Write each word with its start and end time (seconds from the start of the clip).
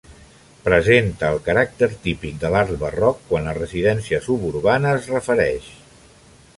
Presenta 0.67 1.29
el 1.33 1.37
caràcter 1.49 1.89
típic 2.07 2.41
de 2.45 2.51
l'art 2.55 2.73
barroc 2.87 3.23
quant 3.29 3.53
a 3.53 3.57
residència 3.61 4.23
suburbana 4.31 4.99
es 5.01 5.11
refereix. 5.17 5.71